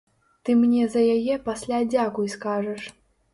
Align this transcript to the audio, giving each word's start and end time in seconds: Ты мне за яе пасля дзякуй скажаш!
Ты 0.43 0.53
мне 0.61 0.87
за 0.93 1.03
яе 1.17 1.35
пасля 1.49 1.83
дзякуй 1.93 2.33
скажаш! 2.37 2.81